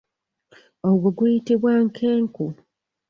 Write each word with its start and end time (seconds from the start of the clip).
Ogwo 0.89 1.07
guyitibwa 1.17 1.71
nkenku. 1.87 2.45